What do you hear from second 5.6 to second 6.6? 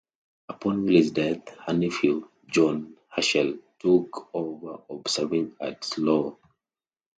at Slough.